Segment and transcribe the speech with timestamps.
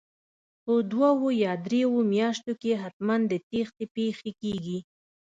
[0.63, 4.79] په دوو یا درو میاشتو کې حتمن د تېښتې پېښې کیږي